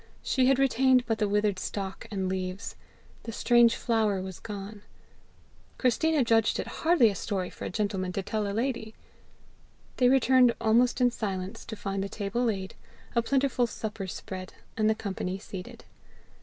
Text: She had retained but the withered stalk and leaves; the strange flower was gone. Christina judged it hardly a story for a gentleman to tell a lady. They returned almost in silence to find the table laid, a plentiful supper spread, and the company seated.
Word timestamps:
She 0.23 0.47
had 0.47 0.57
retained 0.57 1.05
but 1.05 1.19
the 1.19 1.29
withered 1.29 1.59
stalk 1.59 2.07
and 2.09 2.27
leaves; 2.27 2.75
the 3.21 3.31
strange 3.31 3.75
flower 3.75 4.19
was 4.19 4.39
gone. 4.39 4.81
Christina 5.77 6.23
judged 6.23 6.59
it 6.59 6.65
hardly 6.81 7.11
a 7.11 7.13
story 7.13 7.51
for 7.51 7.65
a 7.65 7.69
gentleman 7.69 8.11
to 8.13 8.23
tell 8.23 8.47
a 8.47 8.49
lady. 8.51 8.95
They 9.97 10.09
returned 10.09 10.55
almost 10.59 11.01
in 11.01 11.11
silence 11.11 11.63
to 11.65 11.75
find 11.75 12.03
the 12.03 12.09
table 12.09 12.45
laid, 12.45 12.73
a 13.15 13.21
plentiful 13.21 13.67
supper 13.67 14.07
spread, 14.07 14.55
and 14.75 14.89
the 14.89 14.95
company 14.95 15.37
seated. 15.37 15.85